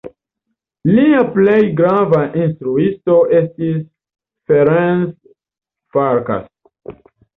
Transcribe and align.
Lia 0.93 1.19
plej 1.35 1.57
grava 1.81 2.21
instruisto 2.45 3.19
estis 3.41 3.83
Ferenc 4.49 5.15
Farkas. 5.99 7.03